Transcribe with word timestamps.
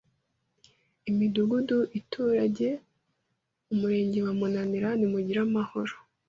imidugudu 1.09 1.77
aturage 1.97 2.67
’Umurenge 3.71 4.19
wa 4.25 4.33
Munanira 4.39 4.89
Nimugire 4.99 5.39
amahoro!” 5.47 5.93